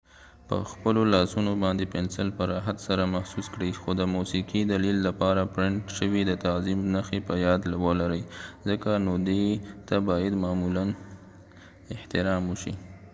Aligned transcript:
پخپلو 0.49 1.01
لاسونه 1.13 1.51
باندې 1.63 1.85
پنسل 1.93 2.27
په 2.37 2.43
راحت 2.51 2.77
سره 2.87 3.11
محسوس 3.15 3.47
کړئ 3.53 3.71
خو 3.81 3.89
د 3.95 4.01
موسیقې 4.15 4.61
دلیل 4.73 4.97
لپاره 5.07 5.49
پرنټ 5.55 5.81
شوي 5.97 6.21
د 6.25 6.31
تعظیم 6.45 6.79
نښې 6.93 7.19
په 7.27 7.33
یاد 7.45 7.61
ولرئ 7.85 8.23
ځکه 8.69 8.89
نو 9.05 9.13
دې 9.29 9.45
ته 9.87 9.95
باید 10.09 10.33
معمولاً 10.43 10.85
احترام 11.95 12.43
وشي 12.47 12.73